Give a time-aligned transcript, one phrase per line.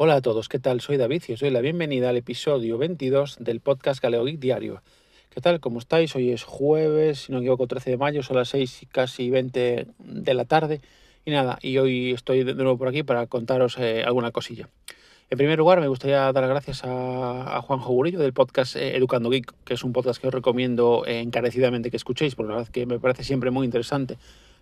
[0.00, 0.80] Hola a todos, ¿qué tal?
[0.80, 4.80] Soy David y os doy la bienvenida al episodio 22 del podcast Galeo Diario.
[5.28, 5.58] ¿Qué tal?
[5.58, 6.14] ¿Cómo estáis?
[6.14, 9.28] Hoy es jueves, si no me equivoco, 13 de mayo, son las 6 y casi
[9.28, 10.80] 20 de la tarde.
[11.24, 14.68] Y nada, y hoy estoy de nuevo por aquí para contaros eh, alguna cosilla.
[15.30, 18.96] En primer lugar, me gustaría dar las gracias a, a Juan Jogurillo del podcast eh,
[18.96, 22.70] Educando Geek, que es un podcast que os recomiendo encarecidamente que escuchéis, porque la verdad
[22.72, 24.16] que me parece siempre muy interesante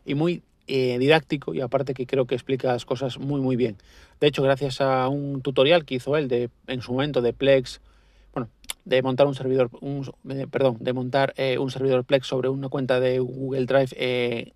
[0.07, 3.77] y muy eh, didáctico y aparte que creo que explica las cosas muy muy bien.
[4.21, 7.83] De hecho, gracias a un tutorial que hizo él de, en su momento de Plex,
[8.33, 8.49] bueno,
[8.87, 10.11] de montar un servidor, un,
[10.51, 14.55] perdón, de montar un servidor Plex sobre una cuenta de Google Drive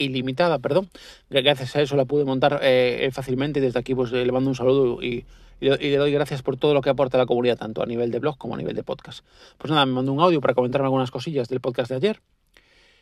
[0.00, 0.88] ilimitada, perdón.
[1.28, 4.56] Gracias a eso la pude montar eh, fácilmente y desde aquí pues le mando un
[4.56, 5.24] saludo y,
[5.60, 8.18] y, le doy gracias por todo lo que aporta la comunidad, tanto a nivel de
[8.18, 9.24] blog como a nivel de podcast.
[9.58, 12.20] Pues nada, me mandó un audio para comentarme algunas cosillas del podcast de ayer,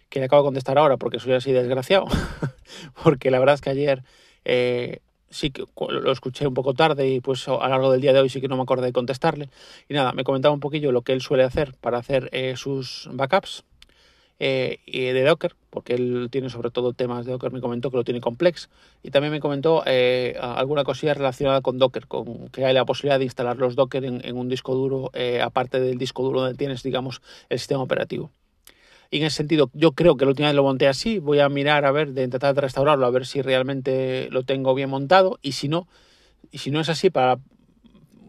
[0.08, 2.06] que le acabo de contestar ahora porque soy así desgraciado,
[3.02, 4.02] porque la verdad es que ayer
[4.44, 8.12] eh, sí que lo escuché un poco tarde y pues a lo largo del día
[8.12, 9.50] de hoy sí que no me acordé de contestarle.
[9.88, 13.08] Y nada, me comentaba un poquillo lo que él suele hacer para hacer eh, sus
[13.12, 13.64] backups
[14.40, 18.04] eh, de Docker, porque él tiene sobre todo temas de Docker, me comentó que lo
[18.04, 18.68] tiene complex
[19.02, 23.18] y también me comentó eh, alguna cosilla relacionada con Docker, con que hay la posibilidad
[23.18, 26.82] de instalar los Docker en, un disco duro, eh, aparte del disco duro donde tienes,
[26.82, 28.30] digamos, el sistema operativo.
[29.10, 31.48] Y en ese sentido, yo creo que la última vez lo monté así, voy a
[31.48, 35.38] mirar a ver, de intentar de restaurarlo, a ver si realmente lo tengo bien montado
[35.40, 35.88] y si no,
[36.50, 37.38] y si no es así, para,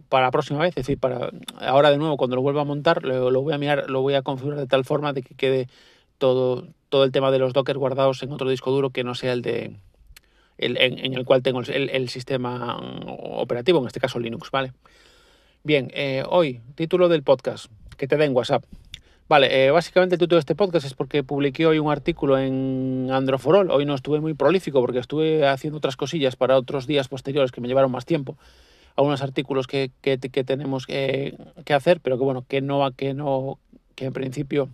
[0.08, 3.04] para la próxima vez, es decir, para ahora de nuevo cuando lo vuelva a montar,
[3.04, 5.68] lo, voy a mirar, lo voy a configurar de tal forma de que quede
[6.18, 9.34] todo, todo el tema de los Docker guardados en otro disco duro que no sea
[9.34, 9.76] el de
[10.58, 14.74] el, en, el cual tengo el, el, sistema operativo, en este caso Linux, ¿vale?
[15.64, 18.66] Bien, eh, hoy, título del podcast, que te den WhatsApp.
[19.30, 23.10] Vale, eh, básicamente el título de este podcast es porque publiqué hoy un artículo en
[23.12, 23.70] Androforol.
[23.70, 27.62] Hoy no estuve muy prolífico porque estuve haciendo otras cosillas para otros días posteriores que
[27.62, 28.38] me llevaron más tiempo.
[28.96, 33.60] Algunos artículos que, que, tenemos que, que, hacer, pero que bueno, que no, que no,
[33.94, 34.68] que en principio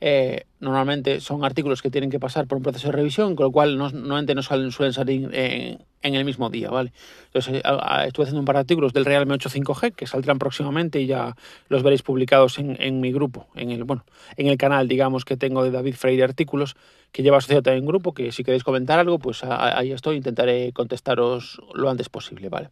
[0.00, 3.52] eh, normalmente son artículos que tienen que pasar por un proceso de revisión, con lo
[3.52, 6.92] cual no, normalmente no salen, suelen salir en, en, el mismo día, ¿vale?
[7.26, 7.62] Entonces,
[8.04, 11.34] estuve haciendo un par de artículos del Realme 8 5G que saldrán próximamente y ya
[11.68, 14.04] los veréis publicados en, en, mi grupo, en el, bueno,
[14.36, 16.76] en el canal, digamos, que tengo de David Freire Artículos,
[17.10, 20.72] que lleva asociado también un grupo, que si queréis comentar algo, pues ahí estoy, intentaré
[20.72, 22.68] contestaros lo antes posible, ¿vale?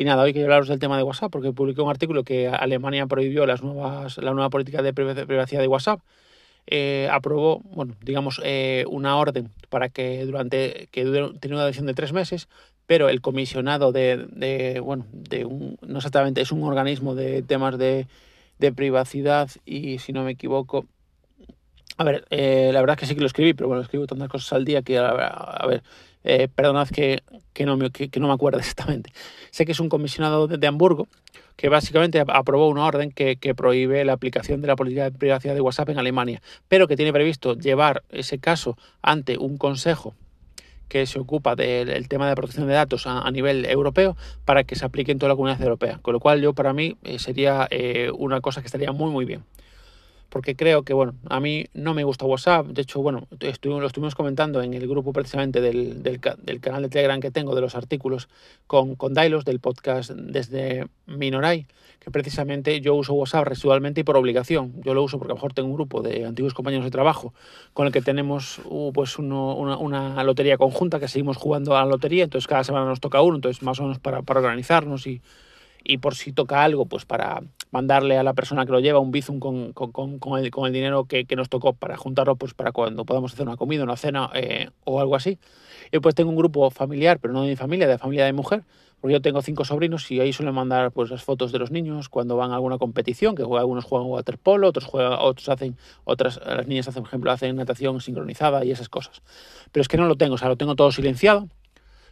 [0.00, 3.04] Y nada, hoy quiero hablaros del tema de WhatsApp, porque publiqué un artículo que Alemania
[3.06, 6.00] prohibió las nuevas, la nueva política de privacidad de WhatsApp.
[6.66, 11.92] Eh, aprobó, bueno, digamos, eh, una orden para que durante, que tiene una duración de
[11.92, 12.48] tres meses,
[12.86, 17.76] pero el comisionado de, de, bueno, de un, no exactamente, es un organismo de temas
[17.76, 18.06] de,
[18.58, 20.86] de privacidad y si no me equivoco,
[22.00, 24.30] a ver, eh, la verdad es que sí que lo escribí, pero bueno, escribo tantas
[24.30, 25.82] cosas al día que, a, ver,
[26.24, 27.22] eh, perdonad que,
[27.66, 29.12] no me, que, acuerdo exactamente.
[29.50, 31.08] Sé que es un comisionado de, de Hamburgo
[31.56, 35.60] que básicamente aprobó una orden que, prohíbe la aplicación de la política de privacidad de
[35.60, 40.14] WhatsApp en Alemania, pero que tiene previsto llevar ese caso ante un consejo
[40.88, 44.16] que se ocupa del tema de protección de datos a, a, nivel europeo
[44.46, 45.98] para que se aplique en toda la comunidad europea.
[46.00, 49.26] Con lo cual yo para mí eh, sería eh, una cosa que estaría muy muy
[49.26, 49.44] bien
[50.30, 52.66] porque creo que, bueno, a mí no me gusta WhatsApp.
[52.66, 56.88] De hecho, bueno, lo estuvimos comentando en el grupo precisamente del, del, del, canal de
[56.88, 58.28] Telegram que tengo de los artículos
[58.66, 61.66] con, con Dailos, del podcast desde Minoray,
[61.98, 64.80] que precisamente yo uso WhatsApp residualmente y por obligación.
[64.84, 67.34] Yo lo uso porque a lo mejor tengo un grupo de antiguos compañeros de trabajo
[67.74, 71.80] con el que tenemos uh, pues uno, una, una, lotería conjunta que seguimos jugando a
[71.80, 75.08] la lotería, entonces cada semana nos toca uno, entonces más o menos para, para organizarnos
[75.08, 75.22] y,
[75.82, 79.10] y por si toca algo, pues para mandarle a la persona que lo lleva un
[79.10, 82.54] bizum con, con, con, el, con el, dinero que, que, nos tocó para juntarlo pues
[82.54, 85.38] para cuando podamos hacer una comida, una cena eh, o algo así.
[85.92, 88.64] Y pues tengo un grupo familiar, pero no de mi familia, de familia de mujer,
[89.00, 92.08] porque yo tengo cinco sobrinos y ahí suelen mandar pues las fotos de los niños
[92.08, 96.40] cuando van a alguna competición, que juega, algunos juegan waterpolo, otros juegan, otros hacen, otras,
[96.44, 99.22] las niñas hacen, por ejemplo, hacen natación sincronizada y esas cosas.
[99.72, 101.48] Pero es que no lo tengo, o sea, lo tengo todo silenciado.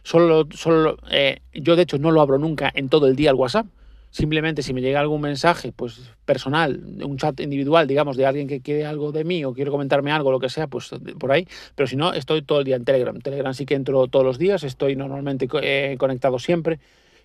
[0.01, 3.35] Solo, solo eh, yo de hecho no lo abro nunca en todo el día el
[3.35, 3.65] WhatsApp
[4.11, 8.59] Simplemente si me llega algún mensaje pues personal, un chat individual, digamos, de alguien que
[8.59, 10.89] quiere algo de mí o quiere comentarme algo, lo que sea, pues
[11.19, 11.47] por ahí.
[11.75, 13.19] Pero si no, estoy todo el día en Telegram.
[13.19, 16.79] Telegram sí que entro todos los días, estoy normalmente eh, conectado siempre.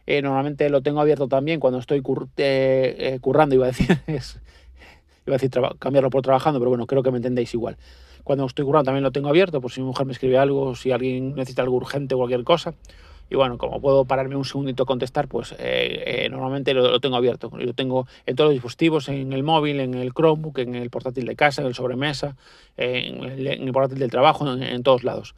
[0.06, 2.02] Eh, normalmente lo tengo abierto también cuando estoy
[2.36, 4.38] eh currando, iba a decir, es,
[5.26, 7.78] iba a decir cambiarlo por trabajando, pero bueno, creo que me entendéis igual.
[8.24, 10.92] Cuando estoy currando también lo tengo abierto, por si mi mujer me escribe algo, si
[10.92, 12.74] alguien necesita algo urgente o cualquier cosa.
[13.30, 17.16] Y bueno, como puedo pararme un segundito a contestar, pues eh, eh, normalmente lo, tengo
[17.16, 17.50] abierto.
[17.56, 21.26] Lo tengo en todos los dispositivos, en el móvil, en el Chromebook, en el portátil
[21.26, 22.36] de casa, en el sobremesa,
[22.76, 25.34] en el, en el portátil del trabajo, en, todos lados.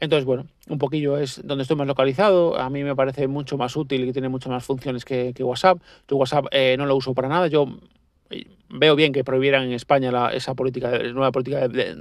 [0.00, 2.58] Entonces, bueno, un poquillo es donde estoy más localizado.
[2.58, 5.78] A mí me parece mucho más útil y tiene muchas más funciones que, WhatsApp.
[6.08, 7.46] Yo WhatsApp eh, no lo uso para nada.
[7.48, 7.66] Yo
[8.30, 11.96] eh, veo bien que prohibieran en España la, esa política, nueva política de,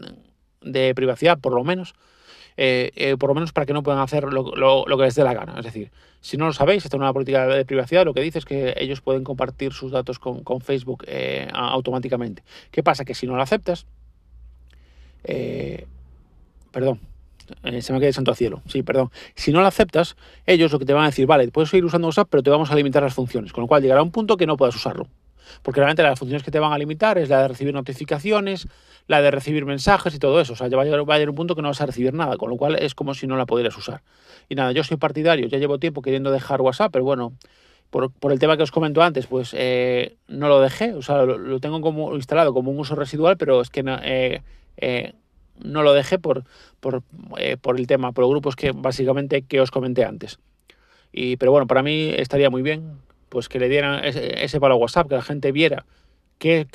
[0.95, 1.94] privacidad, por lo menos.
[2.57, 5.56] Eh, por lo menos para que no puedan hacer lo, que les dé la gana.
[5.57, 5.91] Es decir,
[6.21, 9.01] si no lo sabéis, esta nueva política de privacidad lo que dice es que ellos
[9.01, 11.06] pueden compartir sus datos con, con Facebook
[11.53, 12.44] automáticamente.
[12.71, 13.03] ¿Qué pasa?
[13.03, 13.85] Que si no lo aceptas,
[16.71, 17.00] perdón,
[17.63, 18.62] eh, se me queda santo cielo.
[18.67, 19.12] Sí, perdón.
[19.35, 20.15] Si no lo aceptas,
[20.45, 22.71] ellos lo que te van a decir, vale, puedes seguir usando WhatsApp, pero te vamos
[22.71, 23.53] a limitar las funciones.
[23.53, 25.07] Con lo cual llegará un punto que no puedas usarlo.
[25.62, 28.68] Porque realmente las funciones que te van a limitar es la de recibir notificaciones,
[29.07, 30.53] la de recibir mensajes y todo eso.
[30.53, 32.13] O sea, va a, llegar, va a llegar un punto que no vas a recibir
[32.13, 34.01] nada, con lo cual es como si no la pudieras usar.
[34.50, 37.33] Y nada, yo soy partidario, ya llevo tiempo queriendo dejar WhatsApp, pero bueno,
[37.89, 40.94] por, el tema que os comento antes, pues eh, no lo dejé.
[40.94, 44.41] O sea, lo, tengo como instalado como un uso residual, pero es que eh,
[44.77, 45.13] eh,
[45.63, 46.44] no lo dejé por,
[46.81, 50.39] el tema, por grupos que básicamente que os comenté antes.
[51.13, 52.98] Y, pero bueno, para mí estaría muy bien
[53.30, 55.86] pues que le dieran ese, ese palo a WhatsApp, que la gente viera
[56.38, 56.68] que,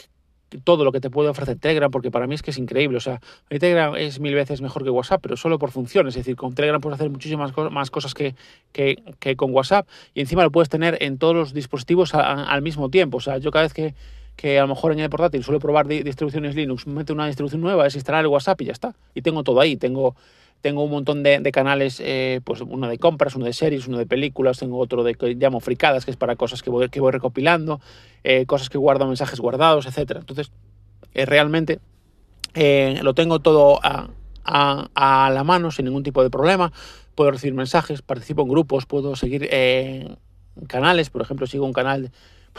[0.64, 2.96] todo lo que te puede ofrecer Telegram, porque para mí es que es increíble.
[2.96, 6.16] O sea, Telegram es mil veces mejor que WhatsApp, pero solo por funciones.
[6.16, 8.34] Es decir, con Telegram puedes hacer muchísimas más cosas que,
[8.72, 13.18] que, con WhatsApp y encima lo puedes tener en todos los dispositivos al mismo tiempo.
[13.18, 13.94] O sea, yo cada vez que,
[14.36, 17.86] que a lo mejor en el portátil suele probar distribuciones Linux, mete una distribución nueva,
[17.86, 18.94] es instalar el WhatsApp y ya está.
[19.14, 20.16] Y tengo todo ahí, tengo,
[20.60, 24.06] tengo un montón de, canales, eh, pues uno de compras, uno de series, uno de
[24.06, 27.12] películas, tengo otro de que llamo fricadas, que es para cosas que voy, que voy
[27.12, 27.80] recopilando,
[28.24, 30.20] eh, cosas que guardo, mensajes guardados, etcétera.
[30.20, 30.50] Entonces,
[31.14, 31.80] eh, realmente
[33.02, 34.08] lo tengo todo a,
[34.44, 36.72] a, la mano sin ningún tipo de problema.
[37.14, 39.48] Puedo recibir mensajes, participo en grupos, puedo seguir
[40.66, 42.10] canales, por ejemplo, sigo un canal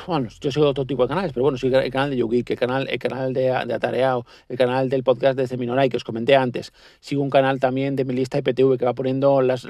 [0.07, 2.57] bueno, yo sigo otro tipo de canales, pero bueno, sigo el canal de YouGeek, el
[2.57, 6.35] canal, el canal de, de Atareado, el canal del podcast de Minoray que os comenté
[6.35, 6.73] antes.
[6.99, 9.65] Sigo un canal también de mi lista IPTV que va poniendo las,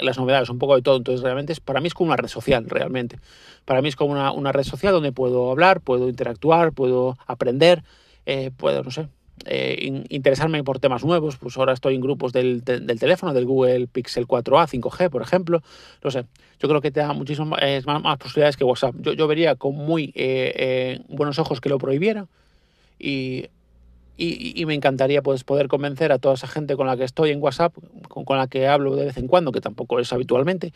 [0.00, 0.96] las novedades, un poco de todo.
[0.96, 3.18] Entonces, realmente, es, para mí es como una red social, realmente.
[3.64, 7.84] Para mí es como una, una red social donde puedo hablar, puedo interactuar, puedo aprender,
[8.24, 9.08] eh, puedo, no sé,
[9.44, 13.86] eh, interesarme por temas nuevos, pues ahora estoy en grupos del, del, teléfono, del Google
[13.86, 15.62] Pixel 4a, 5G, por ejemplo.
[16.02, 16.24] No sé,
[16.58, 18.94] yo creo que te da muchísimas más, posibilidades que WhatsApp.
[19.00, 22.26] Yo, yo vería con muy eh, eh, buenos ojos que lo prohibiera
[22.98, 23.46] y,
[24.16, 27.42] y, me encantaría pues, poder convencer a toda esa gente con la que estoy en
[27.42, 27.74] WhatsApp,
[28.08, 30.72] con, con la que hablo de vez en cuando, que tampoco es habitualmente,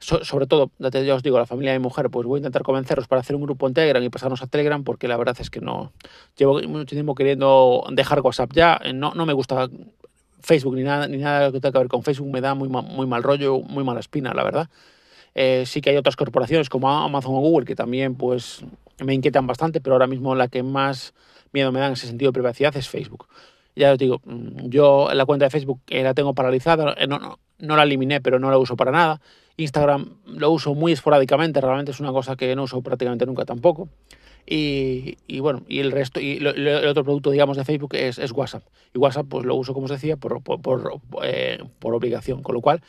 [0.00, 3.08] sobre todo, ya os digo, la familia de mi mujer, pues voy a intentar convencerlos
[3.08, 5.60] para hacer un grupo en Telegram y pasarnos a Telegram, porque la verdad es que
[5.60, 5.92] no.
[6.36, 8.80] Llevo mucho tiempo queriendo dejar WhatsApp ya.
[8.84, 9.68] Eh, no, no me gusta
[10.40, 12.30] Facebook ni nada, ni nada que tenga que ver con Facebook.
[12.30, 14.68] Me da muy, muy mal rollo, muy mala espina, la verdad.
[15.34, 18.64] Eh, sí que hay otras corporaciones como Amazon o Google que también pues
[18.98, 21.12] me inquietan bastante, pero ahora mismo la que más
[21.52, 23.26] miedo me da en ese sentido de privacidad es Facebook.
[23.74, 27.76] Ya os digo, mm, yo la cuenta de Facebook eh, la tengo paralizada, no, no
[27.76, 29.20] la eliminé, pero no la uso para nada.
[29.56, 33.88] Instagram lo uso muy esporádicamente, realmente es una cosa que no uso prácticamente nunca tampoco.
[34.46, 38.62] Y, y bueno, y el resto, y el otro producto, digamos, de Facebook es, WhatsApp.
[38.94, 42.42] Y WhatsApp, pues lo uso, como os decía, por, por, por, eh, obligación.
[42.42, 42.80] Con lo cual,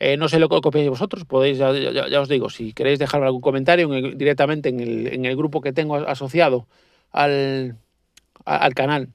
[0.00, 3.26] eh, no sé lo que copiáis vosotros, podéis, ya, ya, os digo, si queréis dejarme
[3.26, 6.66] algún comentario directamente en el, en el grupo que tengo asociado
[7.12, 7.76] al,
[8.44, 9.10] al canal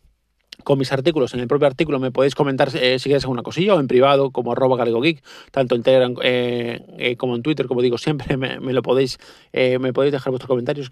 [0.64, 1.34] con mis artículos.
[1.34, 4.32] En el propio artículo me podéis comentar eh, si queréis alguna cosilla o en privado
[4.32, 8.74] como arroba galegogeek, tanto en Telegram eh, eh, como en Twitter, como digo siempre, me,
[8.74, 9.18] lo podéis,
[9.54, 10.90] me podéis dejar vuestros comentarios.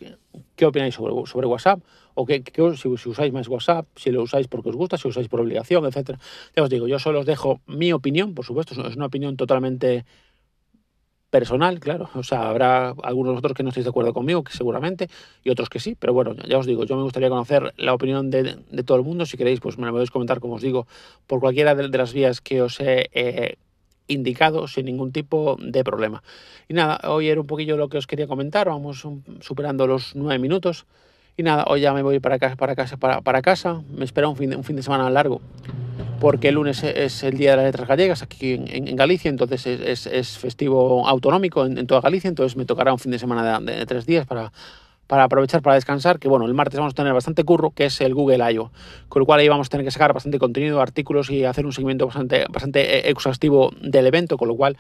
[0.56, 1.80] ¿Qué, opináis sobre, sobre WhatsApp?
[2.16, 2.44] O qué,
[2.76, 6.20] si, usáis más WhatsApp, si lo usáis porque os gusta, si usáis por obligación, etcétera.
[6.56, 10.06] Ya os digo, yo solo os dejo mi opinión, por supuesto, es una opinión totalmente
[11.30, 12.10] personal, claro.
[12.16, 15.10] O sea, habrá algunos de que no estéis de acuerdo conmigo, que seguramente,
[15.44, 15.96] y otros que sí.
[16.00, 19.26] Pero bueno, ya os digo, yo me gustaría conocer la opinión de, todo el mundo.
[19.26, 20.88] Si queréis, pues me lo podéis comentar, como os digo,
[21.28, 23.56] por cualquiera de, las vías que os he eh,
[24.08, 26.24] indicado, sin ningún tipo de problema.
[26.68, 28.68] Y nada, hoy era un poquillo lo que os quería comentar.
[28.68, 29.06] Vamos
[29.42, 30.86] superando los nueve minutos.
[31.36, 33.82] Y nada, hoy ya me voy para casa, para casa, para, para casa.
[33.96, 35.42] Me espera un fin, de, un fin de semana largo
[36.20, 40.38] porque el lunes es el Día de las Letras Gallegas aquí en, Galicia, entonces es,
[40.38, 44.26] festivo autonómico en, toda Galicia, entonces me tocará un fin de semana de, tres días
[44.26, 44.52] para,
[45.08, 48.02] para aprovechar para descansar, que bueno, el martes vamos a tener bastante curro, que es
[48.02, 48.72] el Google I.O.,
[49.10, 51.74] con lo cual ahí vamos a tener que sacar bastante contenido, artículos y hacer un
[51.74, 54.78] seguimiento bastante, bastante eh, exhaustivo del evento, con lo cual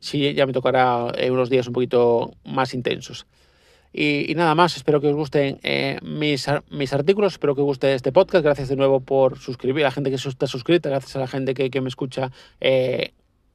[0.00, 3.26] sí ya me tocará eh, unos días un poquito más intensos.
[3.92, 7.92] Y, nada más, espero que os gusten eh, mis, mis artículos, espero que os guste
[7.94, 8.44] este podcast.
[8.44, 11.54] Gracias de nuevo por suscribir, a la gente que está suscrita, gracias a la gente
[11.54, 12.30] que, me escucha
[12.60, 13.12] eh,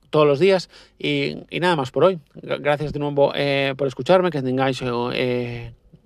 [0.09, 0.69] todos los días.
[0.99, 2.19] Y, nada más por hoy.
[2.33, 5.13] Gracias de nuevo eh, por escucharme, que tengáis un,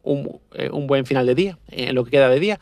[0.03, 2.59] un, buen final de día, en lo que queda de día.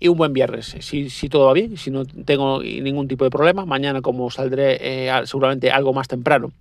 [0.00, 0.76] y un buen viernes.
[0.80, 4.78] Si, si todo va bien, si no tengo ningún tipo de problema, mañana como saldré
[4.80, 6.52] eh, seguramente algo más temprano,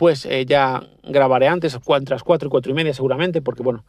[0.00, 3.84] pues eh, ya grabaré antes, las 4 y 4 y media seguramente, porque bueno,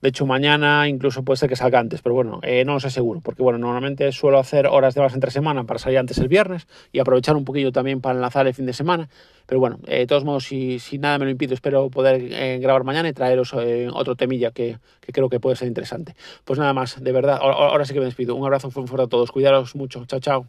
[0.00, 2.88] de hecho, mañana incluso puede ser que salga antes, pero bueno, eh, no lo sé
[2.90, 6.28] seguro, porque bueno, normalmente suelo hacer horas de horas entre semana para salir antes el
[6.28, 9.08] viernes y aprovechar un poquillo también para enlazar el fin de semana.
[9.46, 12.60] Pero bueno, eh, de todos modos, si, si, nada me lo impide, espero poder eh,
[12.60, 13.52] grabar mañana y traeros
[13.92, 16.14] otro temilla que, que, creo que puede ser interesante.
[16.44, 18.36] Pues nada más, de verdad, ahora, ahora sí que me despido.
[18.36, 20.46] Un abrazo fuerte a todos, cuidaros mucho, chao, chao.